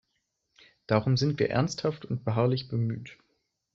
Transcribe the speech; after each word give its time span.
Darum 0.87 1.15
sind 1.15 1.37
wir 1.37 1.51
ernsthaft 1.51 2.05
und 2.05 2.25
beharrlich 2.25 2.67
bemüht. 2.67 3.19